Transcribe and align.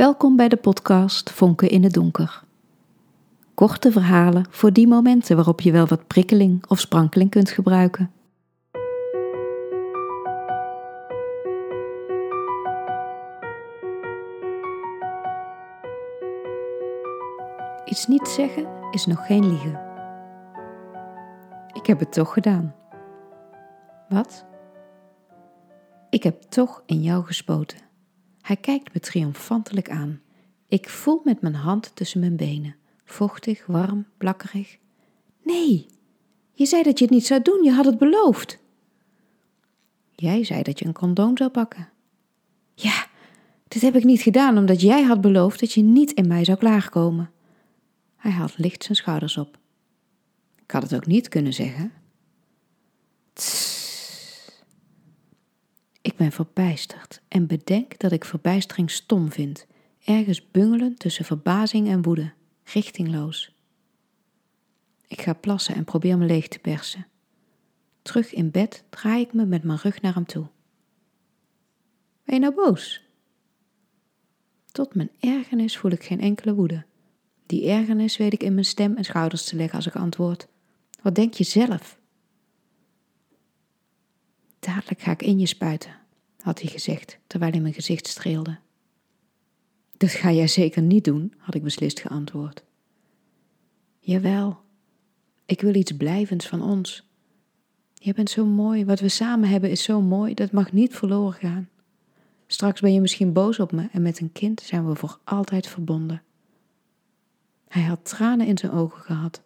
Welkom 0.00 0.36
bij 0.36 0.48
de 0.48 0.56
podcast 0.56 1.30
Vonken 1.30 1.68
in 1.68 1.82
het 1.82 1.92
Donker. 1.92 2.42
Korte 3.54 3.92
verhalen 3.92 4.46
voor 4.50 4.72
die 4.72 4.88
momenten 4.88 5.36
waarop 5.36 5.60
je 5.60 5.72
wel 5.72 5.86
wat 5.86 6.06
prikkeling 6.06 6.66
of 6.66 6.80
sprankeling 6.80 7.30
kunt 7.30 7.50
gebruiken. 7.50 8.10
Iets 17.84 18.06
niet 18.06 18.28
zeggen 18.28 18.66
is 18.90 19.06
nog 19.06 19.26
geen 19.26 19.48
liegen. 19.48 19.80
Ik 21.72 21.86
heb 21.86 21.98
het 21.98 22.12
toch 22.12 22.32
gedaan. 22.32 22.74
Wat? 24.08 24.44
Ik 26.10 26.22
heb 26.22 26.42
toch 26.42 26.82
in 26.86 27.02
jou 27.02 27.24
gespoten. 27.24 27.89
Hij 28.50 28.58
kijkt 28.58 28.94
me 28.94 29.00
triomfantelijk 29.00 29.90
aan. 29.90 30.20
Ik 30.68 30.88
voel 30.88 31.20
met 31.24 31.40
mijn 31.40 31.54
hand 31.54 31.90
tussen 31.94 32.20
mijn 32.20 32.36
benen. 32.36 32.76
Vochtig, 33.04 33.66
warm, 33.66 34.06
plakkerig. 34.16 34.78
Nee, 35.42 35.86
je 36.52 36.66
zei 36.66 36.82
dat 36.82 36.98
je 36.98 37.04
het 37.04 37.14
niet 37.14 37.26
zou 37.26 37.42
doen, 37.42 37.64
je 37.64 37.70
had 37.70 37.84
het 37.84 37.98
beloofd. 37.98 38.58
Jij 40.14 40.44
zei 40.44 40.62
dat 40.62 40.78
je 40.78 40.84
een 40.86 40.92
condoom 40.92 41.36
zou 41.36 41.50
pakken. 41.50 41.88
Ja, 42.74 43.06
dit 43.68 43.82
heb 43.82 43.96
ik 43.96 44.04
niet 44.04 44.22
gedaan 44.22 44.58
omdat 44.58 44.80
jij 44.80 45.02
had 45.02 45.20
beloofd 45.20 45.60
dat 45.60 45.72
je 45.72 45.82
niet 45.82 46.12
in 46.12 46.28
mij 46.28 46.44
zou 46.44 46.58
klaarkomen. 46.58 47.30
Hij 48.16 48.30
haalt 48.30 48.58
licht 48.58 48.84
zijn 48.84 48.96
schouders 48.96 49.36
op. 49.36 49.58
Ik 50.62 50.70
had 50.70 50.82
het 50.82 50.94
ook 50.94 51.06
niet 51.06 51.28
kunnen 51.28 51.52
zeggen. 51.52 51.92
Ben 56.20 56.32
verbijsterd 56.32 57.20
en 57.28 57.46
bedenk 57.46 57.98
dat 57.98 58.12
ik 58.12 58.24
verbijstering 58.24 58.90
stom 58.90 59.32
vind, 59.32 59.66
ergens 60.04 60.50
bungelen 60.50 60.94
tussen 60.94 61.24
verbazing 61.24 61.88
en 61.88 62.02
woede, 62.02 62.32
richtingloos. 62.64 63.54
Ik 65.06 65.20
ga 65.20 65.32
plassen 65.32 65.74
en 65.74 65.84
probeer 65.84 66.18
me 66.18 66.26
leeg 66.26 66.48
te 66.48 66.58
persen. 66.58 67.06
Terug 68.02 68.32
in 68.32 68.50
bed 68.50 68.84
draai 68.90 69.22
ik 69.22 69.32
me 69.32 69.46
met 69.46 69.62
mijn 69.62 69.78
rug 69.78 70.00
naar 70.00 70.14
hem 70.14 70.24
toe. 70.24 70.46
Ben 72.24 72.34
je 72.34 72.40
nou 72.40 72.54
boos? 72.54 73.02
Tot 74.72 74.94
mijn 74.94 75.10
ergernis 75.20 75.76
voel 75.76 75.90
ik 75.90 76.04
geen 76.04 76.20
enkele 76.20 76.54
woede. 76.54 76.84
Die 77.46 77.68
ergernis 77.68 78.16
weet 78.16 78.32
ik 78.32 78.42
in 78.42 78.54
mijn 78.54 78.66
stem 78.66 78.96
en 78.96 79.04
schouders 79.04 79.44
te 79.44 79.56
leggen 79.56 79.76
als 79.76 79.86
ik 79.86 79.96
antwoord. 79.96 80.48
Wat 81.02 81.14
denk 81.14 81.34
je 81.34 81.44
zelf? 81.44 81.98
Dadelijk 84.58 85.00
ga 85.00 85.10
ik 85.10 85.22
in 85.22 85.38
je 85.38 85.46
spuiten, 85.46 85.99
had 86.42 86.60
hij 86.60 86.70
gezegd 86.70 87.18
terwijl 87.26 87.52
hij 87.52 87.60
mijn 87.60 87.74
gezicht 87.74 88.06
streelde. 88.06 88.58
Dat 89.96 90.10
ga 90.10 90.32
jij 90.32 90.48
zeker 90.48 90.82
niet 90.82 91.04
doen, 91.04 91.34
had 91.38 91.54
ik 91.54 91.62
beslist 91.62 92.00
geantwoord. 92.00 92.64
Jawel, 93.98 94.60
ik 95.44 95.60
wil 95.60 95.74
iets 95.74 95.96
blijvends 95.96 96.46
van 96.46 96.62
ons. 96.62 97.08
Je 97.94 98.14
bent 98.14 98.30
zo 98.30 98.44
mooi, 98.44 98.84
wat 98.84 99.00
we 99.00 99.08
samen 99.08 99.48
hebben 99.48 99.70
is 99.70 99.82
zo 99.82 100.00
mooi, 100.00 100.34
dat 100.34 100.52
mag 100.52 100.72
niet 100.72 100.94
verloren 100.94 101.32
gaan. 101.32 101.68
Straks 102.46 102.80
ben 102.80 102.92
je 102.92 103.00
misschien 103.00 103.32
boos 103.32 103.58
op 103.58 103.72
me 103.72 103.88
en 103.92 104.02
met 104.02 104.20
een 104.20 104.32
kind 104.32 104.60
zijn 104.60 104.88
we 104.88 104.94
voor 104.94 105.18
altijd 105.24 105.66
verbonden. 105.66 106.22
Hij 107.68 107.82
had 107.82 108.04
tranen 108.04 108.46
in 108.46 108.58
zijn 108.58 108.72
ogen 108.72 109.02
gehad. 109.02 109.42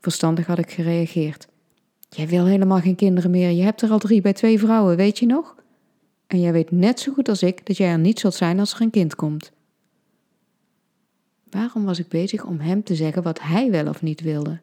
Verstandig 0.00 0.46
had 0.46 0.58
ik 0.58 0.70
gereageerd. 0.70 1.48
Jij 2.16 2.28
wil 2.28 2.46
helemaal 2.46 2.80
geen 2.80 2.94
kinderen 2.94 3.30
meer. 3.30 3.50
Je 3.50 3.62
hebt 3.62 3.82
er 3.82 3.90
al 3.90 3.98
drie 3.98 4.20
bij 4.20 4.32
twee 4.32 4.58
vrouwen, 4.58 4.96
weet 4.96 5.18
je 5.18 5.26
nog? 5.26 5.54
En 6.26 6.40
jij 6.40 6.52
weet 6.52 6.70
net 6.70 7.00
zo 7.00 7.12
goed 7.12 7.28
als 7.28 7.42
ik 7.42 7.66
dat 7.66 7.76
jij 7.76 7.88
er 7.88 7.98
niet 7.98 8.20
zult 8.20 8.34
zijn 8.34 8.58
als 8.58 8.74
er 8.74 8.80
een 8.80 8.90
kind 8.90 9.14
komt. 9.14 9.52
Waarom 11.50 11.84
was 11.84 11.98
ik 11.98 12.08
bezig 12.08 12.44
om 12.44 12.60
hem 12.60 12.82
te 12.82 12.94
zeggen 12.94 13.22
wat 13.22 13.40
hij 13.40 13.70
wel 13.70 13.88
of 13.88 14.02
niet 14.02 14.20
wilde? 14.20 14.60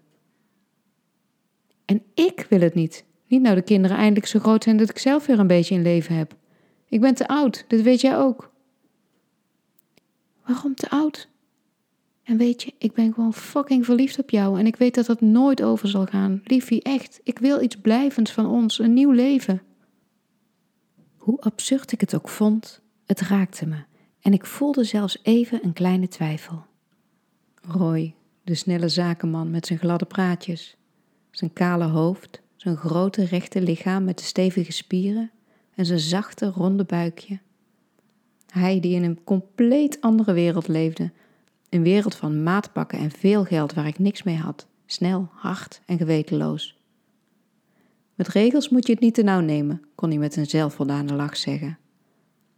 En 1.85 2.03
ik 2.13 2.45
wil 2.49 2.59
het 2.59 2.73
niet. 2.73 3.05
Niet 3.27 3.41
nou 3.41 3.55
de 3.55 3.61
kinderen 3.61 3.97
eindelijk 3.97 4.25
zo 4.25 4.39
groot 4.39 4.63
zijn 4.63 4.77
dat 4.77 4.89
ik 4.89 4.97
zelf 4.97 5.25
weer 5.25 5.39
een 5.39 5.47
beetje 5.47 5.75
in 5.75 5.81
leven 5.81 6.15
heb. 6.15 6.35
Ik 6.87 7.01
ben 7.01 7.15
te 7.15 7.27
oud, 7.27 7.65
dat 7.67 7.81
weet 7.81 8.01
jij 8.01 8.17
ook. 8.17 8.51
Waarom 10.45 10.75
te 10.75 10.89
oud? 10.89 11.29
En 12.31 12.37
weet 12.37 12.63
je, 12.63 12.73
ik 12.77 12.93
ben 12.93 13.13
gewoon 13.13 13.33
fucking 13.33 13.85
verliefd 13.85 14.19
op 14.19 14.29
jou 14.29 14.59
en 14.59 14.65
ik 14.65 14.75
weet 14.75 14.95
dat 14.95 15.05
dat 15.05 15.21
nooit 15.21 15.63
over 15.63 15.87
zal 15.87 16.05
gaan. 16.05 16.41
Liefie, 16.43 16.81
echt, 16.81 17.19
ik 17.23 17.39
wil 17.39 17.61
iets 17.61 17.75
blijvends 17.75 18.31
van 18.31 18.45
ons, 18.45 18.79
een 18.79 18.93
nieuw 18.93 19.11
leven. 19.11 19.61
Hoe 21.17 21.41
absurd 21.41 21.91
ik 21.91 22.01
het 22.01 22.15
ook 22.15 22.29
vond, 22.29 22.81
het 23.05 23.21
raakte 23.21 23.67
me 23.67 23.83
en 24.21 24.33
ik 24.33 24.45
voelde 24.45 24.83
zelfs 24.83 25.19
even 25.23 25.59
een 25.63 25.73
kleine 25.73 26.07
twijfel. 26.07 26.65
Roy, 27.61 28.15
de 28.43 28.55
snelle 28.55 28.89
zakenman 28.89 29.51
met 29.51 29.65
zijn 29.65 29.79
gladde 29.79 30.05
praatjes, 30.05 30.77
zijn 31.31 31.53
kale 31.53 31.85
hoofd, 31.85 32.41
zijn 32.55 32.77
grote 32.77 33.25
rechte 33.25 33.61
lichaam 33.61 34.03
met 34.03 34.17
de 34.17 34.23
stevige 34.23 34.71
spieren 34.71 35.31
en 35.75 35.85
zijn 35.85 35.99
zachte 35.99 36.49
ronde 36.49 36.83
buikje. 36.83 37.39
Hij 38.51 38.79
die 38.79 38.95
in 38.95 39.03
een 39.03 39.23
compleet 39.23 40.01
andere 40.01 40.33
wereld 40.33 40.67
leefde 40.67 41.11
een 41.71 41.83
wereld 41.83 42.15
van 42.15 42.43
maatpakken 42.43 42.99
en 42.99 43.11
veel 43.11 43.43
geld 43.43 43.73
waar 43.73 43.87
ik 43.87 43.99
niks 43.99 44.23
mee 44.23 44.37
had. 44.37 44.67
Snel, 44.85 45.29
hard 45.31 45.81
en 45.85 45.97
gewetenloos. 45.97 46.79
Met 48.15 48.27
regels 48.27 48.69
moet 48.69 48.87
je 48.87 48.93
het 48.93 49.01
niet 49.01 49.13
te 49.13 49.23
nauw 49.23 49.39
nemen, 49.39 49.81
kon 49.95 50.09
hij 50.09 50.17
met 50.17 50.35
een 50.35 50.45
zelfvoldane 50.45 51.13
lach 51.13 51.37
zeggen. 51.37 51.77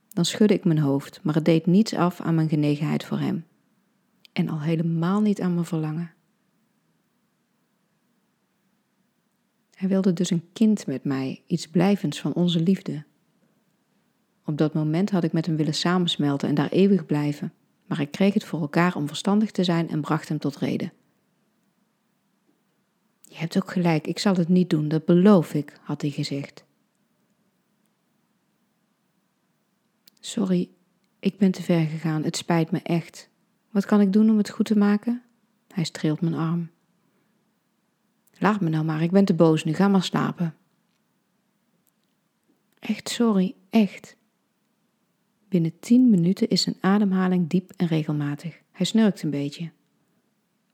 Dan 0.10 0.26
schudde 0.26 0.54
ik 0.54 0.66
mijn 0.66 0.80
hoofd, 0.80 1.20
maar 1.24 1.36
het 1.36 1.46
deed 1.46 1.66
niets 1.66 1.94
af 1.94 2.22
aan 2.22 2.36
mijn 2.36 2.50
genegenheid 2.50 3.04
voor 3.04 3.20
hem. 3.20 3.46
En 4.32 4.50
al 4.50 4.62
helemaal 4.62 5.22
niet 5.22 5.42
aan 5.42 5.54
mijn 5.54 5.66
verlangen. 5.66 6.14
Hij 9.76 9.90
wilde 9.90 10.14
dus 10.14 10.30
een 10.30 10.48
kind 10.54 10.88
met 10.88 11.04
mij, 11.04 11.42
iets 11.48 11.68
blijvends 11.68 12.20
van 12.20 12.34
onze 12.34 12.60
liefde. 12.60 13.04
Op 14.46 14.58
dat 14.58 14.74
moment 14.74 15.10
had 15.10 15.24
ik 15.24 15.34
met 15.34 15.46
hem 15.46 15.56
willen 15.56 15.74
samensmelten 15.74 16.50
en 16.50 16.56
daar 16.56 16.70
eeuwig 16.70 17.06
blijven 17.06 17.54
maar 17.94 18.02
ik 18.02 18.12
kreeg 18.12 18.34
het 18.34 18.44
voor 18.44 18.62
elkaar 18.62 18.96
om 18.96 19.08
verstandig 19.08 19.52
te 19.52 19.64
zijn 19.64 19.90
en 19.90 20.02
bracht 20.02 20.30
hem 20.30 20.38
tot 20.38 20.58
reden. 20.58 20.94
Je 23.22 23.36
hebt 23.36 23.58
ook 23.58 23.72
gelijk, 23.72 24.08
ik 24.08 24.20
zal 24.20 24.36
het 24.36 24.48
niet 24.48 24.70
doen, 24.70 24.88
dat 24.88 25.06
beloof 25.06 25.54
ik, 25.54 25.80
had 25.82 26.02
hij 26.02 26.10
gezegd. 26.10 26.64
Sorry, 30.20 30.70
ik 31.20 31.38
ben 31.38 31.52
te 31.52 31.62
ver 31.62 31.86
gegaan, 31.86 32.24
het 32.24 32.38
spijt 32.38 32.72
me 32.72 32.80
echt. 32.80 33.30
Wat 33.72 33.86
kan 33.86 34.02
ik 34.02 34.14
doen 34.14 34.30
om 34.30 34.38
het 34.38 34.50
goed 34.50 34.66
te 34.66 34.78
maken? 34.78 35.24
Hij 35.68 35.84
streelt 35.84 36.22
mijn 36.22 36.36
arm. 36.36 36.72
Laat 38.38 38.62
me 38.62 38.70
nou 38.70 38.86
maar, 38.86 39.02
ik 39.02 39.12
ben 39.12 39.26
te 39.26 39.34
boos 39.34 39.64
nu, 39.64 39.74
ga 39.74 39.88
maar 39.88 40.04
slapen. 40.04 40.56
Echt 42.80 43.10
sorry, 43.10 43.56
echt. 43.70 44.16
Binnen 45.54 45.80
tien 45.80 46.10
minuten 46.10 46.50
is 46.50 46.62
zijn 46.62 46.76
ademhaling 46.80 47.50
diep 47.50 47.72
en 47.76 47.88
regelmatig. 47.88 48.62
Hij 48.72 48.86
snurkt 48.86 49.24
een 49.24 49.30
beetje. 49.30 49.72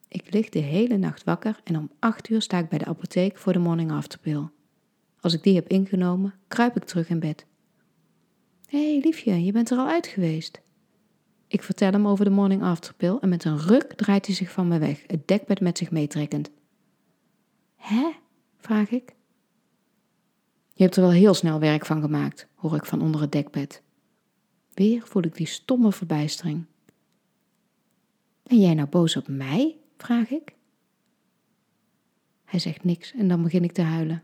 Ik 0.07 0.33
lig 0.33 0.49
de 0.49 0.59
hele 0.59 0.97
nacht 0.97 1.23
wakker 1.23 1.59
en 1.63 1.77
om 1.77 1.91
acht 1.99 2.29
uur 2.29 2.41
sta 2.41 2.57
ik 2.57 2.69
bij 2.69 2.77
de 2.77 2.85
apotheek 2.85 3.37
voor 3.37 3.53
de 3.53 3.59
morning 3.59 3.91
after 3.91 4.19
pill. 4.19 4.47
Als 5.21 5.33
ik 5.33 5.43
die 5.43 5.55
heb 5.55 5.67
ingenomen, 5.67 6.33
kruip 6.47 6.75
ik 6.75 6.83
terug 6.83 7.09
in 7.09 7.19
bed. 7.19 7.45
Hé 8.65 8.91
hey, 8.91 9.01
liefje, 9.03 9.43
je 9.43 9.51
bent 9.51 9.69
er 9.69 9.77
al 9.77 9.87
uit 9.87 10.07
geweest. 10.07 10.61
Ik 11.47 11.63
vertel 11.63 11.91
hem 11.91 12.07
over 12.07 12.25
de 12.25 12.31
morning 12.31 12.63
after 12.63 12.93
pill 12.93 13.17
en 13.21 13.29
met 13.29 13.43
een 13.43 13.59
ruk 13.59 13.93
draait 13.93 14.25
hij 14.25 14.35
zich 14.35 14.51
van 14.51 14.67
me 14.67 14.77
weg, 14.77 15.03
het 15.07 15.27
dekbed 15.27 15.59
met 15.59 15.77
zich 15.77 15.91
meetrekkend. 15.91 16.49
Hè? 17.75 18.11
vraag 18.57 18.89
ik. 18.89 19.15
Je 20.73 20.83
hebt 20.83 20.95
er 20.95 21.01
wel 21.01 21.11
heel 21.11 21.33
snel 21.33 21.59
werk 21.59 21.85
van 21.85 22.01
gemaakt, 22.01 22.47
hoor 22.55 22.75
ik 22.75 22.85
van 22.85 23.01
onder 23.01 23.21
het 23.21 23.31
dekbed. 23.31 23.81
Weer 24.79 25.07
voel 25.07 25.23
ik 25.23 25.35
die 25.35 25.47
stomme 25.47 25.91
verbijstering. 25.91 26.65
Ben 28.43 28.59
jij 28.59 28.73
nou 28.73 28.87
boos 28.87 29.15
op 29.15 29.27
mij? 29.27 29.77
vraag 29.97 30.29
ik. 30.29 30.55
Hij 32.45 32.59
zegt 32.59 32.83
niks 32.83 33.13
en 33.13 33.27
dan 33.27 33.43
begin 33.43 33.63
ik 33.63 33.71
te 33.71 33.81
huilen. 33.81 34.23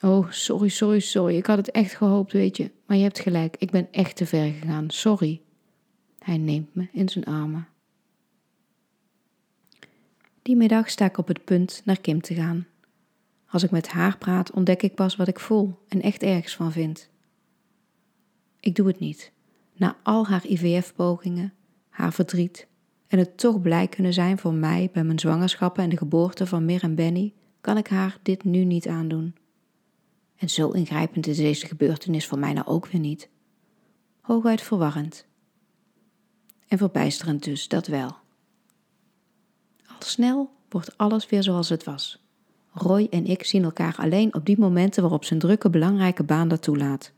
Oh, 0.00 0.30
sorry, 0.30 0.68
sorry, 0.68 0.98
sorry. 1.00 1.36
Ik 1.36 1.46
had 1.46 1.56
het 1.56 1.70
echt 1.70 1.94
gehoopt, 1.94 2.32
weet 2.32 2.56
je. 2.56 2.70
Maar 2.86 2.96
je 2.96 3.02
hebt 3.02 3.18
gelijk, 3.18 3.56
ik 3.58 3.70
ben 3.70 3.92
echt 3.92 4.16
te 4.16 4.26
ver 4.26 4.52
gegaan. 4.52 4.90
Sorry. 4.90 5.40
Hij 6.18 6.38
neemt 6.38 6.74
me 6.74 6.88
in 6.92 7.08
zijn 7.08 7.24
armen. 7.24 7.68
Die 10.42 10.56
middag 10.56 10.90
sta 10.90 11.04
ik 11.04 11.18
op 11.18 11.28
het 11.28 11.44
punt 11.44 11.82
naar 11.84 12.00
Kim 12.00 12.20
te 12.20 12.34
gaan. 12.34 12.66
Als 13.46 13.62
ik 13.62 13.70
met 13.70 13.88
haar 13.88 14.18
praat, 14.18 14.50
ontdek 14.50 14.82
ik 14.82 14.94
pas 14.94 15.16
wat 15.16 15.28
ik 15.28 15.40
voel 15.40 15.78
en 15.88 16.02
echt 16.02 16.22
ergens 16.22 16.56
van 16.56 16.72
vind. 16.72 17.10
Ik 18.68 18.74
doe 18.74 18.86
het 18.86 18.98
niet. 18.98 19.32
Na 19.76 19.96
al 20.02 20.26
haar 20.26 20.46
IVF-pogingen, 20.46 21.52
haar 21.88 22.12
verdriet 22.12 22.66
en 23.06 23.18
het 23.18 23.38
toch 23.38 23.60
blij 23.60 23.88
kunnen 23.88 24.12
zijn 24.12 24.38
voor 24.38 24.54
mij 24.54 24.90
bij 24.92 25.04
mijn 25.04 25.18
zwangerschappen 25.18 25.82
en 25.82 25.90
de 25.90 25.96
geboorte 25.96 26.46
van 26.46 26.64
Mir 26.64 26.82
en 26.82 26.94
Benny, 26.94 27.32
kan 27.60 27.76
ik 27.76 27.86
haar 27.86 28.18
dit 28.22 28.44
nu 28.44 28.64
niet 28.64 28.88
aandoen. 28.88 29.34
En 30.36 30.50
zo 30.50 30.70
ingrijpend 30.70 31.26
is 31.26 31.36
deze 31.36 31.66
gebeurtenis 31.66 32.26
voor 32.26 32.38
mij 32.38 32.52
nou 32.52 32.66
ook 32.66 32.86
weer 32.86 33.00
niet. 33.00 33.28
Hooguit 34.20 34.62
verwarrend. 34.62 35.26
En 36.66 36.78
verbijsterend 36.78 37.44
dus, 37.44 37.68
dat 37.68 37.86
wel. 37.86 38.16
Al 39.86 39.96
snel 39.98 40.50
wordt 40.68 40.98
alles 40.98 41.28
weer 41.28 41.42
zoals 41.42 41.68
het 41.68 41.84
was. 41.84 42.22
Roy 42.72 43.06
en 43.10 43.26
ik 43.26 43.44
zien 43.44 43.64
elkaar 43.64 43.96
alleen 43.96 44.34
op 44.34 44.46
die 44.46 44.58
momenten 44.58 45.02
waarop 45.02 45.24
zijn 45.24 45.38
drukke 45.38 45.70
belangrijke 45.70 46.22
baan 46.22 46.48
dat 46.48 46.62
toelaat. 46.62 47.12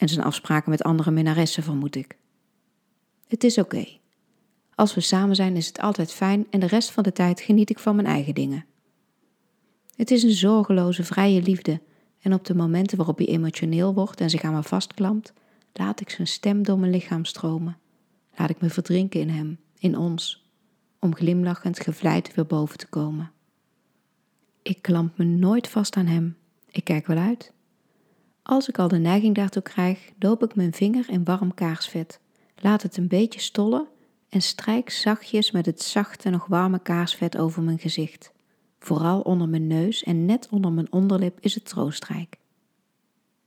En 0.00 0.08
zijn 0.08 0.24
afspraken 0.24 0.70
met 0.70 0.82
andere 0.82 1.10
minnaressen, 1.10 1.62
vermoed 1.62 1.94
ik. 1.94 2.16
Het 3.28 3.44
is 3.44 3.58
oké. 3.58 3.86
Als 4.74 4.94
we 4.94 5.00
samen 5.00 5.36
zijn 5.36 5.56
is 5.56 5.66
het 5.66 5.80
altijd 5.80 6.12
fijn 6.12 6.46
en 6.50 6.60
de 6.60 6.66
rest 6.66 6.90
van 6.90 7.02
de 7.02 7.12
tijd 7.12 7.40
geniet 7.40 7.70
ik 7.70 7.78
van 7.78 7.96
mijn 7.96 8.06
eigen 8.06 8.34
dingen. 8.34 8.64
Het 9.96 10.10
is 10.10 10.22
een 10.22 10.30
zorgeloze, 10.30 11.04
vrije 11.04 11.42
liefde 11.42 11.80
en 12.20 12.34
op 12.34 12.44
de 12.44 12.54
momenten 12.54 12.96
waarop 12.96 13.18
hij 13.18 13.26
emotioneel 13.26 13.94
wordt 13.94 14.20
en 14.20 14.30
zich 14.30 14.42
aan 14.42 14.54
me 14.54 14.62
vastklampt, 14.62 15.32
laat 15.72 16.00
ik 16.00 16.10
zijn 16.10 16.26
stem 16.26 16.62
door 16.62 16.78
mijn 16.78 16.92
lichaam 16.92 17.24
stromen. 17.24 17.78
Laat 18.36 18.50
ik 18.50 18.60
me 18.60 18.70
verdrinken 18.70 19.20
in 19.20 19.28
hem, 19.28 19.58
in 19.78 19.96
ons, 19.96 20.50
om 20.98 21.14
glimlachend 21.14 21.80
gevleid 21.80 22.34
weer 22.34 22.46
boven 22.46 22.78
te 22.78 22.88
komen. 22.88 23.32
Ik 24.62 24.82
klamp 24.82 25.18
me 25.18 25.24
nooit 25.24 25.68
vast 25.68 25.96
aan 25.96 26.06
hem. 26.06 26.36
Ik 26.70 26.84
kijk 26.84 27.06
wel 27.06 27.18
uit. 27.18 27.52
Als 28.42 28.68
ik 28.68 28.78
al 28.78 28.88
de 28.88 28.98
neiging 28.98 29.34
daartoe 29.34 29.62
krijg, 29.62 30.10
doop 30.16 30.42
ik 30.42 30.54
mijn 30.54 30.72
vinger 30.72 31.10
in 31.10 31.24
warm 31.24 31.54
kaarsvet, 31.54 32.20
laat 32.56 32.82
het 32.82 32.96
een 32.96 33.08
beetje 33.08 33.40
stollen 33.40 33.88
en 34.28 34.42
strijk 34.42 34.90
zachtjes 34.90 35.50
met 35.50 35.66
het 35.66 35.82
zachte, 35.82 36.30
nog 36.30 36.46
warme 36.46 36.78
kaarsvet 36.78 37.38
over 37.38 37.62
mijn 37.62 37.78
gezicht. 37.78 38.32
Vooral 38.78 39.20
onder 39.20 39.48
mijn 39.48 39.66
neus 39.66 40.02
en 40.02 40.24
net 40.24 40.48
onder 40.50 40.72
mijn 40.72 40.92
onderlip 40.92 41.40
is 41.40 41.54
het 41.54 41.64
troostrijk. 41.64 42.38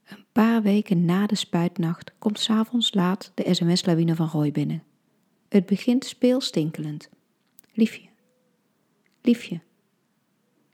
Een 0.08 0.26
paar 0.32 0.62
weken 0.62 1.06
na 1.06 1.28
de 1.28 1.36
spuitnacht 1.36 2.12
komt 2.20 2.40
s'avonds 2.40 2.94
laat 2.94 3.32
de 3.34 3.54
sms-lawine 3.54 4.16
van 4.16 4.28
Roy 4.28 4.52
binnen. 4.52 4.84
Het 5.50 5.66
begint 5.66 6.06
speelstinkelend. 6.06 7.10
Liefje. 7.74 8.08
Liefje. 9.22 9.62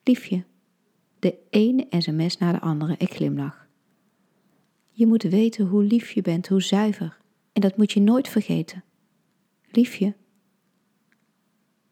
Liefje. 0.04 0.44
De 1.20 1.36
ene 1.50 1.88
sms 1.90 2.38
na 2.38 2.52
de 2.52 2.60
andere, 2.60 2.96
ik 2.98 3.14
glimlach. 3.14 3.59
Je 5.00 5.08
moet 5.08 5.24
weten 5.24 5.66
hoe 5.66 5.84
lief 5.84 6.12
je 6.12 6.22
bent, 6.22 6.48
hoe 6.48 6.62
zuiver. 6.62 7.18
En 7.54 7.62
dat 7.62 7.78
moet 7.78 7.92
je 7.92 8.02
nooit 8.02 8.28
vergeten. 8.28 8.84
Liefje. 9.72 10.16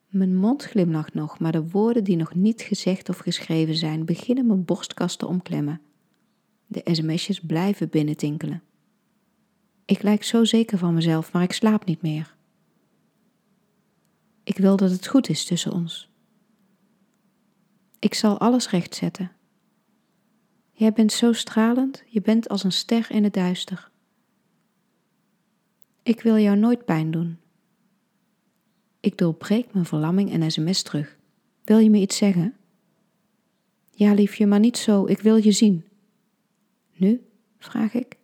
Mijn 0.08 0.36
mond 0.36 0.64
glimlacht 0.64 1.14
nog, 1.14 1.40
maar 1.40 1.52
de 1.52 1.70
woorden 1.70 2.04
die 2.04 2.16
nog 2.16 2.36
niet 2.36 2.62
gezegd 2.62 3.10
of 3.10 3.18
geschreven 3.18 3.76
zijn, 3.76 4.06
beginnen 4.06 4.48
mijn 4.48 4.66
borstkast 4.66 5.20
te 5.20 5.28
omklemmen. 5.28 5.82
De 6.66 6.82
sms'jes 6.84 7.40
blijven 7.40 7.90
binnentinkelen. 7.90 8.64
Ik 9.86 10.02
lijk 10.02 10.24
zo 10.24 10.44
zeker 10.44 10.78
van 10.78 10.94
mezelf, 10.94 11.32
maar 11.32 11.44
ik 11.44 11.54
slaap 11.54 11.86
niet 11.86 12.02
meer. 12.02 12.36
Ik 14.44 14.58
wil 14.58 14.76
dat 14.78 14.92
het 14.92 15.08
goed 15.08 15.30
is 15.30 15.46
tussen 15.46 15.72
ons. 15.72 16.10
Ik 18.00 18.14
zal 18.14 18.40
alles 18.40 18.70
rechtzetten. 18.70 19.32
Jij 20.80 20.94
bent 20.94 21.12
zo 21.12 21.34
stralend, 21.34 22.04
je 22.08 22.22
bent 22.22 22.50
als 22.50 22.64
een 22.64 22.72
ster 22.72 23.12
in 23.12 23.24
het 23.24 23.34
duister. 23.34 23.90
Ik 26.04 26.22
wil 26.22 26.38
jou 26.38 26.58
nooit 26.58 26.86
pijn 26.86 27.12
doen. 27.12 27.38
Ik 29.00 29.18
doorbreek 29.18 29.74
mijn 29.74 29.86
verlamming 29.86 30.32
en 30.32 30.52
sms 30.52 30.82
terug. 30.82 31.18
Wil 31.64 31.78
je 31.78 31.90
me 31.90 31.98
iets 31.98 32.18
zeggen? 32.18 32.56
Ja, 33.92 34.14
liefje, 34.14 34.46
maar 34.46 34.60
niet 34.60 34.78
zo, 34.78 35.06
ik 35.06 35.20
wil 35.20 35.36
je 35.36 35.52
zien. 35.52 35.86
Nu? 36.94 37.28
vraag 37.58 37.94
ik. 37.94 38.18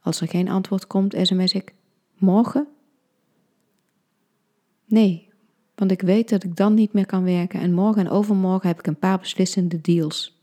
Als 0.00 0.20
er 0.20 0.28
geen 0.28 0.48
antwoord 0.48 0.86
komt, 0.86 1.14
sms 1.22 1.52
ik. 1.52 1.74
Morgen? 2.18 2.68
Nee, 4.84 5.28
want 5.74 5.90
ik 5.90 6.00
weet 6.00 6.28
dat 6.28 6.44
ik 6.44 6.56
dan 6.56 6.74
niet 6.74 6.92
meer 6.92 7.06
kan 7.06 7.24
werken 7.24 7.60
en 7.60 7.72
morgen 7.72 8.06
en 8.06 8.10
overmorgen 8.10 8.68
heb 8.68 8.78
ik 8.78 8.86
een 8.86 8.98
paar 8.98 9.18
beslissende 9.18 9.80
deals. 9.80 10.39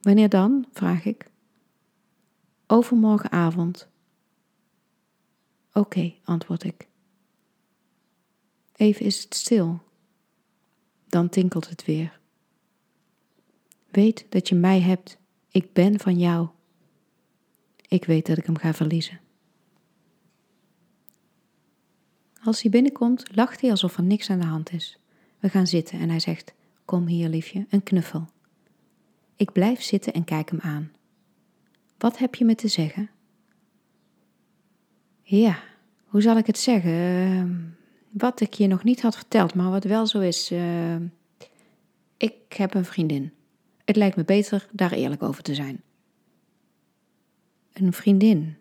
Wanneer 0.00 0.28
dan? 0.28 0.66
vraag 0.72 1.04
ik. 1.04 1.30
Overmorgenavond. 2.66 3.88
Oké, 5.72 6.14
antwoord 6.24 6.64
ik. 6.64 6.88
Even 8.76 9.06
is 9.06 9.22
het 9.22 9.34
stil. 9.34 9.80
Dan 11.06 11.28
tinkelt 11.28 11.68
het 11.68 11.84
weer. 11.84 12.20
Weet 13.90 14.26
dat 14.28 14.48
je 14.48 14.54
mij 14.54 14.80
hebt. 14.80 15.18
Ik 15.50 15.72
ben 15.72 16.00
van 16.00 16.18
jou. 16.18 16.48
Ik 17.88 18.04
weet 18.04 18.26
dat 18.26 18.38
ik 18.38 18.46
hem 18.46 18.56
ga 18.56 18.74
verliezen. 18.74 19.20
Als 22.44 22.62
hij 22.62 22.70
binnenkomt, 22.70 23.36
lacht 23.36 23.60
hij 23.60 23.70
alsof 23.70 23.96
er 23.96 24.02
niks 24.02 24.30
aan 24.30 24.40
de 24.40 24.46
hand 24.46 24.72
is. 24.72 24.98
We 25.38 25.48
gaan 25.48 25.66
zitten 25.66 25.98
en 25.98 26.08
hij 26.08 26.20
zegt: 26.20 26.54
Kom 26.84 27.06
hier, 27.06 27.28
liefje, 27.28 27.66
een 27.70 27.82
knuffel. 27.82 28.28
Ik 29.36 29.52
blijf 29.52 29.82
zitten 29.82 30.12
en 30.12 30.24
kijk 30.24 30.50
hem 30.50 30.60
aan. 30.60 30.92
Wat 31.98 32.18
heb 32.18 32.34
je 32.34 32.44
me 32.44 32.54
te 32.54 32.68
zeggen? 32.68 33.10
Ja, 35.22 35.58
hoe 36.04 36.20
zal 36.20 36.36
ik 36.36 36.46
het 36.46 36.58
zeggen? 36.58 36.92
Ehm, 36.92 37.54
wat 38.10 38.40
ik 38.40 38.54
je 38.54 38.66
nog 38.66 38.84
niet 38.84 39.02
had 39.02 39.16
verteld, 39.16 39.54
maar 39.54 39.70
wat 39.70 39.84
wel 39.84 40.06
zo 40.06 40.20
is. 40.20 40.52
Uh, 40.52 40.96
ik 42.16 42.52
heb 42.56 42.74
een 42.74 42.84
vriendin. 42.84 43.32
Het 43.84 43.96
lijkt 43.96 44.16
me 44.16 44.24
beter 44.24 44.68
daar 44.72 44.92
eerlijk 44.92 45.22
over 45.22 45.42
te 45.42 45.54
zijn. 45.54 45.82
Een 47.72 47.92
vriendin, 47.92 48.56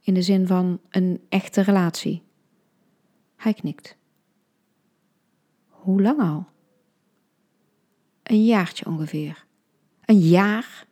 in 0.00 0.14
de 0.14 0.22
zin 0.22 0.46
van 0.46 0.80
een 0.90 1.20
echte 1.28 1.60
relatie. 1.60 2.22
Hij 3.36 3.54
knikt. 3.54 3.96
Hoe 5.68 6.02
lang 6.02 6.20
al? 6.20 6.46
Een 8.22 8.44
jaartje 8.44 8.86
ongeveer. 8.86 9.46
Een 10.08 10.18
jaar? 10.18 10.86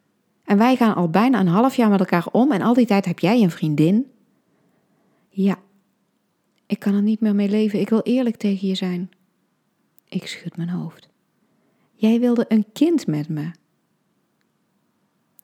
En 0.44 0.58
wij 0.58 0.76
gaan 0.76 0.94
al 0.94 1.08
bijna 1.08 1.40
een 1.40 1.46
half 1.46 1.76
jaar 1.76 1.90
met 1.90 2.00
elkaar 2.00 2.26
om 2.32 2.52
en 2.52 2.62
al 2.62 2.74
die 2.74 2.86
tijd 2.86 3.04
heb 3.04 3.18
jij 3.18 3.42
een 3.42 3.50
vriendin? 3.50 4.10
Ja, 5.28 5.58
ik 6.66 6.78
kan 6.78 6.94
er 6.94 7.02
niet 7.02 7.20
meer 7.20 7.34
mee 7.34 7.48
leven. 7.48 7.80
Ik 7.80 7.88
wil 7.88 8.00
eerlijk 8.02 8.36
tegen 8.36 8.68
je 8.68 8.74
zijn. 8.74 9.10
Ik 10.08 10.26
schud 10.26 10.56
mijn 10.56 10.68
hoofd. 10.68 11.08
Jij 11.94 12.20
wilde 12.20 12.44
een 12.48 12.66
kind 12.72 13.06
met 13.06 13.28
me. 13.28 13.50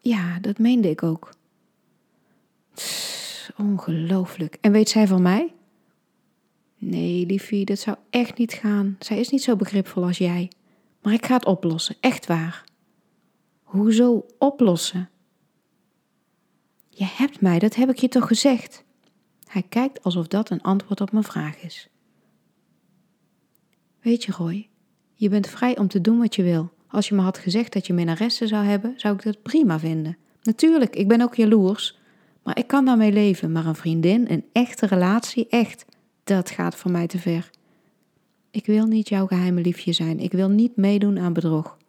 Ja, 0.00 0.38
dat 0.38 0.58
meende 0.58 0.90
ik 0.90 1.02
ook. 1.02 1.34
ongelooflijk. 3.56 4.58
En 4.60 4.72
weet 4.72 4.88
zij 4.88 5.06
van 5.06 5.22
mij? 5.22 5.54
Nee, 6.78 7.26
liefie, 7.26 7.64
dat 7.64 7.78
zou 7.78 7.96
echt 8.10 8.38
niet 8.38 8.52
gaan. 8.52 8.96
Zij 8.98 9.18
is 9.18 9.28
niet 9.28 9.42
zo 9.42 9.56
begripvol 9.56 10.04
als 10.04 10.18
jij. 10.18 10.50
Maar 11.02 11.12
ik 11.12 11.26
ga 11.26 11.34
het 11.34 11.44
oplossen, 11.44 11.96
echt 12.00 12.26
waar. 12.26 12.70
Hoezo 13.72 14.26
oplossen? 14.38 15.10
Je 16.88 17.04
hebt 17.04 17.40
mij, 17.40 17.58
dat 17.58 17.74
heb 17.74 17.90
ik 17.90 17.96
je 17.96 18.08
toch 18.08 18.26
gezegd? 18.26 18.84
Hij 19.46 19.62
kijkt 19.62 20.02
alsof 20.02 20.26
dat 20.28 20.50
een 20.50 20.62
antwoord 20.62 21.00
op 21.00 21.12
mijn 21.12 21.24
vraag 21.24 21.62
is. 21.62 21.88
Weet 24.00 24.24
je, 24.24 24.32
Roy, 24.32 24.68
je 25.14 25.28
bent 25.28 25.46
vrij 25.46 25.78
om 25.78 25.88
te 25.88 26.00
doen 26.00 26.18
wat 26.18 26.34
je 26.34 26.42
wil. 26.42 26.72
Als 26.88 27.08
je 27.08 27.14
me 27.14 27.20
had 27.20 27.38
gezegd 27.38 27.72
dat 27.72 27.86
je 27.86 27.92
minnaressen 27.92 28.48
zou 28.48 28.64
hebben, 28.64 28.94
zou 28.96 29.14
ik 29.14 29.22
dat 29.22 29.42
prima 29.42 29.78
vinden. 29.78 30.16
Natuurlijk, 30.42 30.96
ik 30.96 31.08
ben 31.08 31.20
ook 31.20 31.34
jaloers, 31.34 31.98
maar 32.42 32.58
ik 32.58 32.66
kan 32.66 32.84
daarmee 32.84 33.12
leven. 33.12 33.52
Maar 33.52 33.66
een 33.66 33.74
vriendin, 33.74 34.30
een 34.30 34.44
echte 34.52 34.86
relatie, 34.86 35.48
echt, 35.48 35.84
dat 36.24 36.50
gaat 36.50 36.74
voor 36.74 36.90
mij 36.90 37.06
te 37.06 37.18
ver. 37.18 37.50
Ik 38.50 38.66
wil 38.66 38.86
niet 38.86 39.08
jouw 39.08 39.26
geheime 39.26 39.60
liefje 39.60 39.92
zijn. 39.92 40.18
Ik 40.18 40.32
wil 40.32 40.48
niet 40.48 40.76
meedoen 40.76 41.18
aan 41.18 41.32
bedrog. 41.32 41.80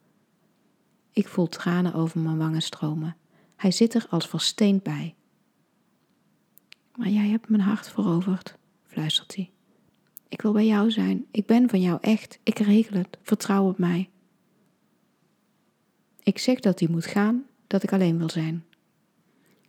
Ik 1.13 1.27
voel 1.27 1.49
tranen 1.49 1.93
over 1.93 2.19
mijn 2.19 2.37
wangen 2.37 2.61
stromen. 2.61 3.15
Hij 3.55 3.71
zit 3.71 3.93
er 3.93 4.05
als 4.09 4.27
versteend 4.27 4.83
bij. 4.83 5.15
Maar 6.95 7.09
jij 7.09 7.27
hebt 7.27 7.49
mijn 7.49 7.61
hart 7.61 7.89
veroverd, 7.89 8.57
fluistert 8.83 9.35
hij. 9.35 9.51
Ik 10.27 10.41
wil 10.41 10.53
bij 10.53 10.65
jou 10.65 10.91
zijn. 10.91 11.25
Ik 11.31 11.45
ben 11.45 11.69
van 11.69 11.81
jou 11.81 11.97
echt. 12.01 12.39
Ik 12.43 12.59
regel 12.59 12.97
het. 12.97 13.17
Vertrouw 13.21 13.67
op 13.67 13.77
mij. 13.77 14.09
Ik 16.23 16.37
zeg 16.37 16.59
dat 16.59 16.79
hij 16.79 16.89
moet 16.89 17.05
gaan, 17.05 17.45
dat 17.67 17.83
ik 17.83 17.93
alleen 17.93 18.17
wil 18.17 18.29
zijn. 18.29 18.65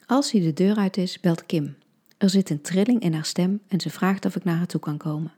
Als 0.07 0.31
hij 0.31 0.41
de 0.41 0.53
deur 0.53 0.77
uit 0.77 0.97
is, 0.97 1.21
belt 1.21 1.47
Kim. 1.47 1.77
Er 2.19 2.31
zit 2.31 2.51
een 2.51 2.61
trilling 2.61 3.01
in 3.01 3.15
haar 3.15 3.25
stem 3.25 3.61
en 3.69 3.81
ze 3.81 3.91
vraagt 3.91 4.25
of 4.25 4.37
ik 4.37 4.45
naar 4.45 4.57
haar 4.57 4.67
toe 4.67 4.81
kan 4.81 4.97
komen. 4.97 5.33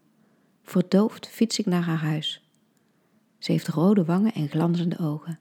Verdoofd 0.63 1.29
fiets 1.29 1.59
ik 1.59 1.67
naar 1.67 1.83
haar 1.83 1.99
huis. 1.99 2.51
Ze 3.39 3.53
heeft 3.53 3.69
rode 3.69 4.05
wangen 4.05 4.33
en 4.33 4.49
glanzende 4.49 4.99
ogen. 4.99 5.41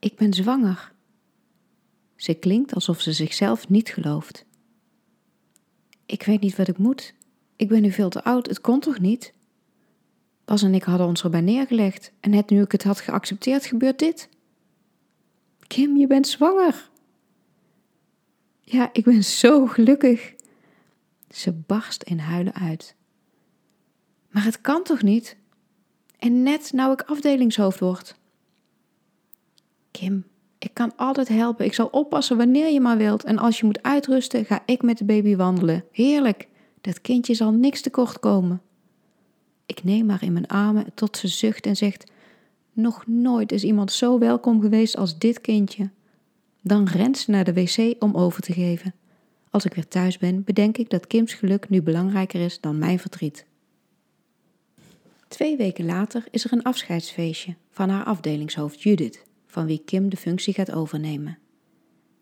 Ik 0.00 0.16
ben 0.16 0.32
zwanger. 0.32 0.92
Ze 2.16 2.34
klinkt 2.34 2.74
alsof 2.74 3.00
ze 3.00 3.12
zichzelf 3.12 3.68
niet 3.68 3.88
gelooft. 3.88 4.44
Ik 6.06 6.22
weet 6.22 6.40
niet 6.40 6.56
wat 6.56 6.68
ik 6.68 6.78
moet. 6.78 7.14
Ik 7.56 7.68
ben 7.68 7.82
nu 7.82 7.90
veel 7.90 8.08
te 8.08 8.24
oud, 8.24 8.46
het 8.46 8.60
kon 8.60 8.80
toch 8.80 8.98
niet? 8.98 9.32
Bas 10.44 10.62
en 10.62 10.74
ik 10.74 10.82
hadden 10.82 11.06
ons 11.06 11.22
erbij 11.22 11.40
neergelegd 11.40 12.12
en 12.20 12.30
net 12.30 12.50
nu 12.50 12.62
ik 12.62 12.72
het 12.72 12.82
had 12.82 13.00
geaccepteerd, 13.00 13.66
gebeurt 13.66 13.98
dit. 13.98 14.28
Kim, 15.66 15.96
je 15.96 16.06
bent 16.06 16.26
zwanger. 16.26 16.90
Ja, 18.60 18.90
ik 18.92 19.04
ben 19.04 19.24
zo 19.24 19.66
gelukkig. 19.66 20.34
Ze 21.28 21.52
barst 21.52 22.02
in 22.02 22.18
huilen 22.18 22.54
uit. 22.54 22.94
Maar 24.30 24.44
het 24.44 24.60
kan 24.60 24.82
toch 24.82 25.02
niet? 25.02 25.36
En 26.18 26.42
net 26.42 26.72
nou 26.72 26.92
ik 26.92 27.02
afdelingshoofd 27.02 27.80
word. 27.80 28.18
Kim, 29.90 30.24
ik 30.58 30.70
kan 30.74 30.96
altijd 30.96 31.28
helpen. 31.28 31.64
Ik 31.64 31.74
zal 31.74 31.86
oppassen 31.86 32.36
wanneer 32.36 32.72
je 32.72 32.80
maar 32.80 32.96
wilt. 32.96 33.24
En 33.24 33.38
als 33.38 33.58
je 33.60 33.66
moet 33.66 33.82
uitrusten, 33.82 34.44
ga 34.44 34.62
ik 34.66 34.82
met 34.82 34.98
de 34.98 35.04
baby 35.04 35.36
wandelen. 35.36 35.84
Heerlijk. 35.92 36.48
Dat 36.80 37.00
kindje 37.00 37.34
zal 37.34 37.50
niks 37.52 37.80
tekort 37.80 38.18
komen. 38.18 38.62
Ik 39.66 39.84
neem 39.84 40.08
haar 40.08 40.22
in 40.22 40.32
mijn 40.32 40.46
armen 40.46 40.86
tot 40.94 41.16
ze 41.16 41.28
zucht 41.28 41.66
en 41.66 41.76
zegt: 41.76 42.10
Nog 42.72 43.06
nooit 43.06 43.52
is 43.52 43.64
iemand 43.64 43.92
zo 43.92 44.18
welkom 44.18 44.60
geweest 44.60 44.96
als 44.96 45.18
dit 45.18 45.40
kindje. 45.40 45.90
Dan 46.62 46.84
rent 46.84 47.18
ze 47.18 47.30
naar 47.30 47.44
de 47.44 47.52
wc 47.52 48.02
om 48.02 48.14
over 48.14 48.42
te 48.42 48.52
geven. 48.52 48.94
Als 49.50 49.64
ik 49.64 49.74
weer 49.74 49.88
thuis 49.88 50.18
ben, 50.18 50.44
bedenk 50.44 50.78
ik 50.78 50.90
dat 50.90 51.06
Kims 51.06 51.34
geluk 51.34 51.68
nu 51.68 51.82
belangrijker 51.82 52.40
is 52.40 52.60
dan 52.60 52.78
mijn 52.78 52.98
verdriet. 52.98 53.46
Twee 55.28 55.56
weken 55.56 55.84
later 55.84 56.24
is 56.30 56.44
er 56.44 56.52
een 56.52 56.62
afscheidsfeestje 56.62 57.54
van 57.70 57.88
haar 57.88 58.04
afdelingshoofd 58.04 58.82
Judith, 58.82 59.24
van 59.50 59.66
wie 59.66 59.82
Kim 59.84 60.08
de 60.08 60.16
functie 60.16 60.54
gaat 60.54 60.72
overnemen. 60.72 61.38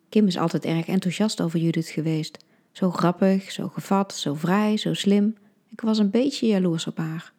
Kim 0.09 0.27
is 0.27 0.39
altijd 0.39 0.65
erg 0.65 0.87
enthousiast 0.87 1.41
over 1.41 1.59
Judith 1.59 1.89
geweest. 1.89 2.45
Zo 2.73 2.91
grappig, 2.91 3.51
zo 3.53 3.69
gevat, 3.69 4.15
zo 4.15 4.35
vrij, 4.35 4.77
zo 4.77 4.95
slim. 4.95 5.37
Ik 5.69 5.81
was 5.81 5.99
een 5.99 6.11
beetje 6.11 6.47
jaloers 6.47 6.87
op 6.87 6.97
haar. 6.97 7.33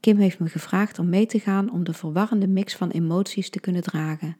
Kim 0.00 0.16
heeft 0.16 0.38
me 0.38 0.48
gevraagd 0.48 0.98
om 0.98 1.08
mee 1.08 1.26
te 1.26 1.40
gaan 1.40 1.72
om 1.72 1.84
de 1.84 1.92
verwarrende 1.92 2.48
mix 2.48 2.76
van 2.76 2.90
emoties 2.90 3.50
te 3.50 3.60
kunnen 3.60 3.82
dragen. 3.82 4.36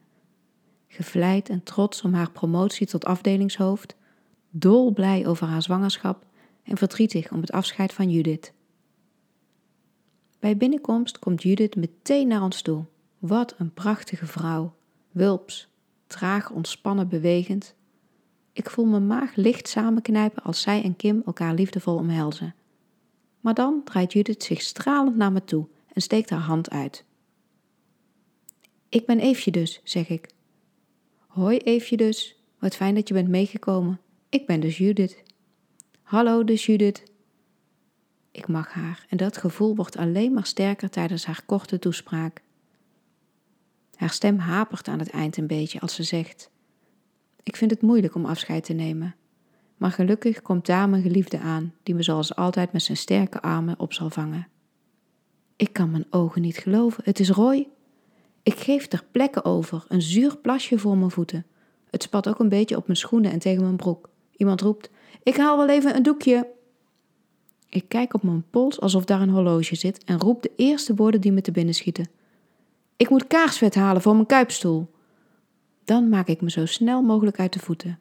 Gevleid 0.86 1.48
en 1.48 1.62
trots 1.62 2.02
om 2.02 2.14
haar 2.14 2.30
promotie 2.30 2.86
tot 2.86 3.04
afdelingshoofd, 3.04 3.96
dolblij 4.50 5.26
over 5.26 5.46
haar 5.46 5.62
zwangerschap 5.62 6.26
en 6.62 6.76
verdrietig 6.76 7.32
om 7.32 7.40
het 7.40 7.52
afscheid 7.52 7.92
van 7.92 8.10
Judith. 8.10 8.52
Bij 10.38 10.56
binnenkomst 10.56 11.18
komt 11.18 11.42
Judith 11.42 11.76
meteen 11.76 12.28
naar 12.28 12.42
ons 12.42 12.62
toe. 12.62 12.84
Wat 13.18 13.54
een 13.58 13.72
prachtige 13.72 14.26
vrouw. 14.26 14.74
Wulps, 15.10 15.68
traag 16.06 16.50
ontspannen 16.50 17.08
bewegend. 17.08 17.74
Ik 18.52 18.70
voel 18.70 18.84
mijn 18.84 19.06
maag 19.06 19.34
licht 19.34 19.68
samenknijpen 19.68 20.42
als 20.42 20.60
zij 20.60 20.82
en 20.82 20.96
Kim 20.96 21.22
elkaar 21.26 21.54
liefdevol 21.54 21.96
omhelzen. 21.96 22.54
Maar 23.40 23.54
dan 23.54 23.80
draait 23.84 24.12
Judith 24.12 24.42
zich 24.42 24.60
stralend 24.60 25.16
naar 25.16 25.32
me 25.32 25.44
toe 25.44 25.68
en 25.92 26.02
steekt 26.02 26.30
haar 26.30 26.40
hand 26.40 26.70
uit. 26.70 27.04
Ik 28.88 29.06
ben 29.06 29.18
Eefje 29.18 29.50
dus, 29.50 29.80
zeg 29.84 30.08
ik. 30.08 30.30
Hoi 31.26 31.58
Eefje 31.58 31.96
dus, 31.96 32.42
wat 32.58 32.76
fijn 32.76 32.94
dat 32.94 33.08
je 33.08 33.14
bent 33.14 33.28
meegekomen. 33.28 34.00
Ik 34.28 34.46
ben 34.46 34.60
dus 34.60 34.78
Judith. 34.78 35.22
Hallo 36.02 36.44
dus 36.44 36.66
Judith. 36.66 37.02
Ik 38.30 38.48
mag 38.48 38.72
haar 38.72 39.06
en 39.08 39.16
dat 39.16 39.36
gevoel 39.36 39.76
wordt 39.76 39.96
alleen 39.96 40.32
maar 40.32 40.46
sterker 40.46 40.90
tijdens 40.90 41.24
haar 41.24 41.42
korte 41.46 41.78
toespraak. 41.78 42.42
Haar 43.98 44.10
stem 44.10 44.38
hapert 44.38 44.88
aan 44.88 44.98
het 44.98 45.10
eind 45.10 45.36
een 45.36 45.46
beetje 45.46 45.80
als 45.80 45.94
ze 45.94 46.02
zegt: 46.02 46.50
Ik 47.42 47.56
vind 47.56 47.70
het 47.70 47.82
moeilijk 47.82 48.14
om 48.14 48.24
afscheid 48.24 48.64
te 48.64 48.72
nemen. 48.72 49.14
Maar 49.76 49.90
gelukkig 49.90 50.42
komt 50.42 50.66
daar 50.66 50.88
mijn 50.88 51.02
geliefde 51.02 51.38
aan, 51.38 51.74
die 51.82 51.94
me 51.94 52.02
zoals 52.02 52.36
altijd 52.36 52.72
met 52.72 52.82
zijn 52.82 52.96
sterke 52.96 53.42
armen 53.42 53.78
op 53.78 53.92
zal 53.92 54.10
vangen. 54.10 54.48
Ik 55.56 55.72
kan 55.72 55.90
mijn 55.90 56.06
ogen 56.10 56.42
niet 56.42 56.56
geloven. 56.56 57.04
Het 57.04 57.20
is 57.20 57.30
Roy. 57.30 57.68
Ik 58.42 58.54
geef 58.54 58.86
ter 58.86 59.04
plekke 59.10 59.44
over, 59.44 59.84
een 59.88 60.02
zuur 60.02 60.36
plasje 60.36 60.78
voor 60.78 60.96
mijn 60.96 61.10
voeten. 61.10 61.46
Het 61.90 62.02
spat 62.02 62.28
ook 62.28 62.38
een 62.38 62.48
beetje 62.48 62.76
op 62.76 62.86
mijn 62.86 62.98
schoenen 62.98 63.30
en 63.30 63.38
tegen 63.38 63.62
mijn 63.62 63.76
broek. 63.76 64.08
Iemand 64.36 64.60
roept: 64.60 64.90
Ik 65.22 65.36
haal 65.36 65.56
wel 65.56 65.68
even 65.68 65.96
een 65.96 66.02
doekje. 66.02 66.48
Ik 67.68 67.88
kijk 67.88 68.14
op 68.14 68.22
mijn 68.22 68.44
pols 68.50 68.80
alsof 68.80 69.04
daar 69.04 69.20
een 69.20 69.30
horloge 69.30 69.74
zit 69.74 70.04
en 70.04 70.20
roep 70.20 70.42
de 70.42 70.52
eerste 70.56 70.94
woorden 70.94 71.20
die 71.20 71.32
me 71.32 71.40
te 71.40 71.52
binnen 71.52 71.74
schieten. 71.74 72.17
Ik 72.98 73.10
moet 73.10 73.26
kaarsvet 73.26 73.74
halen 73.74 74.02
voor 74.02 74.14
mijn 74.14 74.26
kuipstoel. 74.26 74.90
Dan 75.84 76.08
maak 76.08 76.28
ik 76.28 76.40
me 76.40 76.50
zo 76.50 76.66
snel 76.66 77.02
mogelijk 77.02 77.38
uit 77.38 77.52
de 77.52 77.58
voeten. 77.58 78.00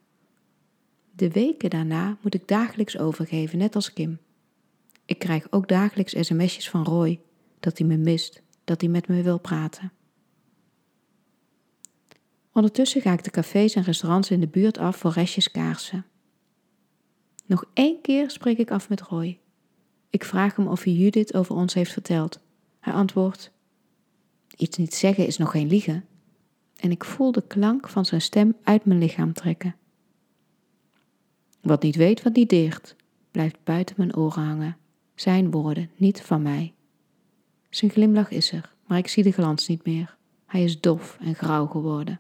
De 1.12 1.32
weken 1.32 1.70
daarna 1.70 2.18
moet 2.22 2.34
ik 2.34 2.48
dagelijks 2.48 2.98
overgeven, 2.98 3.58
net 3.58 3.76
als 3.76 3.94
Kim. 3.94 4.20
Ik 5.06 5.20
krijg 5.20 5.52
ook 5.52 5.68
dagelijks 5.68 6.16
sms'jes 6.20 6.70
van 6.70 6.84
Roy 6.84 7.20
dat 7.60 7.78
hij 7.78 7.88
me 7.88 7.98
mist, 7.98 8.42
dat 8.64 8.82
hij 8.82 8.90
met 8.90 9.08
me 9.08 9.22
wil 9.22 9.40
praten. 9.40 9.92
Ondertussen 12.52 13.02
ga 13.02 13.14
ik 13.14 13.24
de 13.24 13.30
cafés 13.30 13.76
en 13.76 13.84
restaurants 13.84 14.32
in 14.32 14.40
de 14.40 14.48
buurt 14.48 14.78
af 14.78 14.98
voor 14.98 15.12
restjes 15.12 15.52
kaarsen. 15.52 16.06
Nog 17.46 17.66
één 17.74 18.02
keer 18.02 18.32
spreek 18.32 18.58
ik 18.58 18.72
af 18.72 18.90
met 18.90 19.02
Roy. 19.02 19.40
Ik 20.10 20.24
vraag 20.24 20.56
hem 20.56 20.68
of 20.68 20.84
hij 20.84 20.94
Judith 20.94 21.34
over 21.34 21.56
ons 21.56 21.74
heeft 21.74 21.92
verteld. 21.92 22.40
Hij 22.80 22.94
antwoordt: 22.94 23.52
Iets 24.58 24.78
niet 24.78 24.94
zeggen 24.94 25.28
is 25.28 25.38
nog 25.38 25.52
geen 25.52 25.68
liegen. 25.68 26.06
En 26.76 26.92
ik 26.92 27.04
voel 27.04 27.32
de 27.32 27.48
klank 27.48 27.90
van 27.90 28.06
zijn 28.06 28.22
stem 28.22 28.56
uit 28.64 28.86
mijn 28.86 29.00
lichaam 29.00 29.34
trekken. 29.34 29.76
Wat 31.62 31.82
niet 31.82 31.96
weet, 31.96 32.24
wat 32.24 32.34
niet 32.34 32.50
deert, 32.50 32.96
blijft 33.32 33.64
buiten 33.64 33.96
mijn 33.98 34.16
oren 34.16 34.44
hangen. 34.44 34.78
Zijn 35.16 35.52
woorden, 35.52 35.90
niet 35.96 36.22
van 36.22 36.42
mij. 36.42 36.74
Zijn 37.70 37.92
glimlach 37.92 38.32
is 38.32 38.52
er, 38.52 38.76
maar 38.86 38.98
ik 38.98 39.08
zie 39.08 39.24
de 39.24 39.32
glans 39.32 39.68
niet 39.68 39.86
meer. 39.86 40.18
Hij 40.46 40.64
is 40.64 40.80
dof 40.80 41.18
en 41.20 41.36
grauw 41.36 41.66
geworden. 41.66 42.20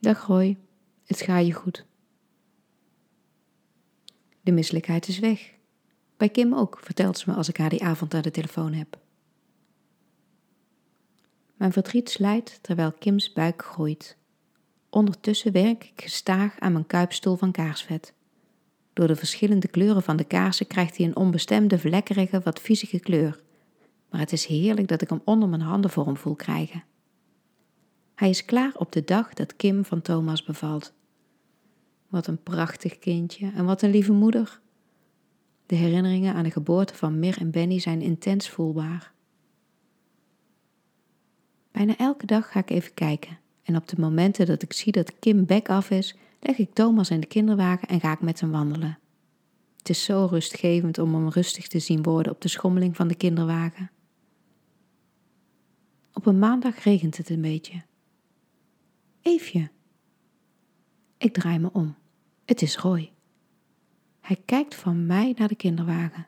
Dag 0.00 0.26
Roy, 0.26 0.56
het 1.04 1.20
gaat 1.20 1.46
je 1.46 1.52
goed. 1.52 1.86
De 4.40 4.52
misselijkheid 4.52 5.08
is 5.08 5.18
weg. 5.18 5.54
Bij 6.16 6.28
Kim 6.28 6.54
ook, 6.54 6.80
vertelt 6.82 7.18
ze 7.18 7.30
me 7.30 7.36
als 7.36 7.48
ik 7.48 7.56
haar 7.56 7.70
die 7.70 7.84
avond 7.84 8.14
aan 8.14 8.22
de 8.22 8.30
telefoon 8.30 8.72
heb. 8.72 8.98
Mijn 11.56 11.72
verdriet 11.72 12.10
slijt 12.10 12.58
terwijl 12.62 12.92
Kims 12.92 13.32
buik 13.32 13.62
groeit. 13.64 14.16
Ondertussen 14.90 15.52
werk 15.52 15.84
ik 15.84 16.02
gestaag 16.02 16.58
aan 16.58 16.72
mijn 16.72 16.86
kuipstoel 16.86 17.36
van 17.36 17.52
kaarsvet. 17.52 18.14
Door 18.92 19.06
de 19.06 19.16
verschillende 19.16 19.68
kleuren 19.68 20.02
van 20.02 20.16
de 20.16 20.24
kaarsen 20.24 20.66
krijgt 20.66 20.96
hij 20.96 21.06
een 21.06 21.16
onbestemde, 21.16 21.78
vlekkerige, 21.78 22.40
wat 22.40 22.60
viezige 22.60 23.00
kleur. 23.00 23.40
Maar 24.10 24.20
het 24.20 24.32
is 24.32 24.46
heerlijk 24.46 24.88
dat 24.88 25.02
ik 25.02 25.10
hem 25.10 25.20
onder 25.24 25.48
mijn 25.48 25.60
handen 25.62 25.90
vorm 25.90 26.16
voel 26.16 26.34
krijgen. 26.34 26.84
Hij 28.14 28.28
is 28.28 28.44
klaar 28.44 28.72
op 28.74 28.92
de 28.92 29.04
dag 29.04 29.34
dat 29.34 29.56
Kim 29.56 29.84
van 29.84 30.02
Thomas 30.02 30.44
bevalt. 30.44 30.92
Wat 32.08 32.26
een 32.26 32.42
prachtig 32.42 32.98
kindje 32.98 33.52
en 33.54 33.64
wat 33.64 33.82
een 33.82 33.90
lieve 33.90 34.12
moeder. 34.12 34.60
De 35.66 35.74
herinneringen 35.74 36.34
aan 36.34 36.44
de 36.44 36.50
geboorte 36.50 36.94
van 36.94 37.18
Mir 37.18 37.38
en 37.38 37.50
Benny 37.50 37.78
zijn 37.78 38.00
intens 38.02 38.48
voelbaar. 38.48 39.12
Bijna 41.76 41.96
elke 41.96 42.26
dag 42.26 42.50
ga 42.50 42.60
ik 42.60 42.70
even 42.70 42.94
kijken. 42.94 43.38
En 43.62 43.76
op 43.76 43.88
de 43.88 44.00
momenten 44.00 44.46
dat 44.46 44.62
ik 44.62 44.72
zie 44.72 44.92
dat 44.92 45.18
Kim 45.18 45.46
bek 45.46 45.68
af 45.68 45.90
is, 45.90 46.16
leg 46.40 46.58
ik 46.58 46.74
Thomas 46.74 47.10
in 47.10 47.20
de 47.20 47.26
kinderwagen 47.26 47.88
en 47.88 48.00
ga 48.00 48.12
ik 48.12 48.20
met 48.20 48.40
hem 48.40 48.50
wandelen. 48.50 48.98
Het 49.76 49.88
is 49.88 50.04
zo 50.04 50.26
rustgevend 50.30 50.98
om 50.98 51.14
hem 51.14 51.28
rustig 51.28 51.68
te 51.68 51.78
zien 51.78 52.02
worden 52.02 52.32
op 52.32 52.40
de 52.40 52.48
schommeling 52.48 52.96
van 52.96 53.08
de 53.08 53.14
kinderwagen. 53.14 53.90
Op 56.12 56.26
een 56.26 56.38
maandag 56.38 56.82
regent 56.82 57.16
het 57.16 57.30
een 57.30 57.40
beetje. 57.40 57.82
Eefje. 59.22 59.70
Ik 61.18 61.32
draai 61.32 61.58
me 61.58 61.70
om. 61.72 61.94
Het 62.44 62.62
is 62.62 62.76
Roy. 62.76 63.12
Hij 64.20 64.42
kijkt 64.44 64.74
van 64.74 65.06
mij 65.06 65.34
naar 65.38 65.48
de 65.48 65.56
kinderwagen. 65.56 66.26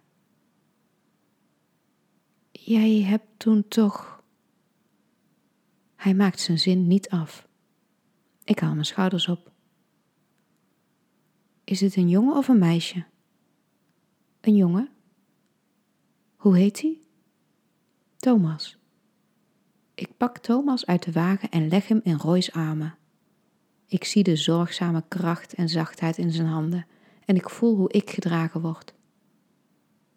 Jij 2.50 3.02
hebt 3.02 3.26
toen 3.37 3.69
toch. 3.69 4.17
Hij 5.99 6.14
maakt 6.14 6.40
zijn 6.40 6.59
zin 6.59 6.87
niet 6.87 7.09
af. 7.09 7.49
Ik 8.45 8.59
haal 8.59 8.73
mijn 8.73 8.87
schouders 8.87 9.28
op. 9.28 9.52
Is 11.64 11.81
het 11.81 11.97
een 11.97 12.09
jongen 12.09 12.37
of 12.37 12.49
een 12.49 12.59
meisje? 12.59 13.05
Een 14.40 14.57
jongen. 14.57 14.88
Hoe 16.37 16.57
heet 16.57 16.81
hij? 16.81 16.99
Thomas. 18.17 18.78
Ik 19.95 20.17
pak 20.17 20.38
Thomas 20.38 20.87
uit 20.87 21.02
de 21.02 21.12
wagen 21.12 21.50
en 21.50 21.69
leg 21.69 21.88
hem 21.88 22.00
in 22.02 22.17
Roy's 22.17 22.50
armen. 22.50 22.97
Ik 23.87 24.05
zie 24.05 24.23
de 24.23 24.37
zorgzame 24.37 25.05
kracht 25.09 25.55
en 25.55 25.69
zachtheid 25.69 26.19
in 26.19 26.33
zijn 26.33 26.49
handen 26.49 26.87
en 27.25 27.37
ik 27.37 27.50
voel 27.50 27.76
hoe 27.76 27.93
ik 27.93 28.11
gedragen 28.11 28.61
word. 28.61 28.95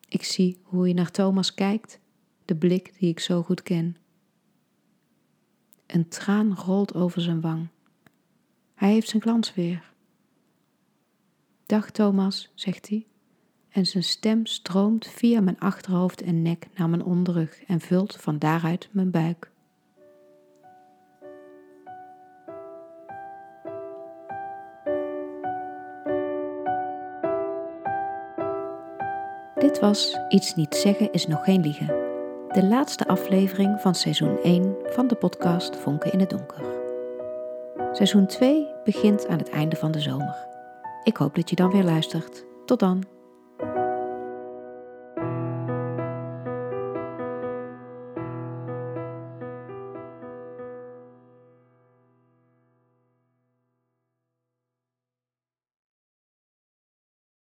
Ik 0.07 0.23
zie 0.23 0.59
hoe 0.63 0.83
hij 0.83 0.93
naar 0.93 1.11
Thomas 1.11 1.53
kijkt, 1.53 1.99
de 2.45 2.55
blik 2.55 2.99
die 2.99 3.09
ik 3.09 3.19
zo 3.19 3.43
goed 3.43 3.63
ken. 3.63 3.95
Een 5.91 6.07
traan 6.07 6.55
rolt 6.55 6.93
over 6.93 7.21
zijn 7.21 7.41
wang. 7.41 7.67
Hij 8.73 8.91
heeft 8.91 9.09
zijn 9.09 9.21
glans 9.21 9.53
weer. 9.53 9.91
Dag 11.65 11.91
Thomas, 11.91 12.51
zegt 12.55 12.89
hij, 12.89 13.05
en 13.69 13.85
zijn 13.85 14.03
stem 14.03 14.45
stroomt 14.45 15.07
via 15.07 15.41
mijn 15.41 15.59
achterhoofd 15.59 16.21
en 16.21 16.41
nek 16.41 16.67
naar 16.75 16.89
mijn 16.89 17.03
onderrug 17.03 17.63
en 17.63 17.79
vult 17.79 18.15
van 18.15 18.39
daaruit 18.39 18.89
mijn 18.91 19.11
buik. 19.11 19.51
Dit 29.59 29.79
was 29.79 30.17
Iets 30.29 30.55
niet 30.55 30.75
zeggen 30.75 31.11
is 31.11 31.27
nog 31.27 31.43
geen 31.43 31.61
liegen 31.61 32.00
de 32.51 32.63
laatste 32.63 33.07
aflevering 33.07 33.81
van 33.81 33.95
seizoen 33.95 34.37
1 34.43 34.75
van 34.83 35.07
de 35.07 35.15
podcast 35.15 35.75
Vonken 35.75 36.11
in 36.11 36.19
het 36.19 36.29
Donker. 36.29 36.63
Seizoen 37.91 38.27
2 38.27 38.67
begint 38.83 39.27
aan 39.27 39.37
het 39.37 39.49
einde 39.49 39.75
van 39.75 39.91
de 39.91 39.99
zomer. 39.99 40.47
Ik 41.03 41.17
hoop 41.17 41.35
dat 41.35 41.49
je 41.49 41.55
dan 41.55 41.71
weer 41.71 41.83
luistert. 41.83 42.45
Tot 42.65 42.79
dan. 42.79 43.03